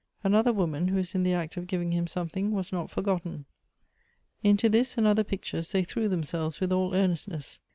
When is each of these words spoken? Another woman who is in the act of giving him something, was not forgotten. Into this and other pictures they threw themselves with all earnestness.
Another 0.23 0.51
woman 0.51 0.87
who 0.87 0.97
is 0.97 1.13
in 1.13 1.21
the 1.21 1.35
act 1.35 1.57
of 1.57 1.67
giving 1.67 1.91
him 1.91 2.07
something, 2.07 2.49
was 2.53 2.71
not 2.71 2.89
forgotten. 2.89 3.45
Into 4.41 4.67
this 4.67 4.97
and 4.97 5.05
other 5.05 5.23
pictures 5.23 5.71
they 5.71 5.83
threw 5.83 6.09
themselves 6.09 6.59
with 6.59 6.71
all 6.71 6.95
earnestness. 6.95 7.59